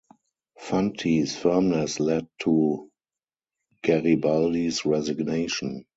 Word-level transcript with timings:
Fanti's 0.57 1.35
firmness 1.37 1.99
led 1.99 2.25
to 2.39 2.89
Garibaldi's 3.83 4.83
resignation. 4.83 5.85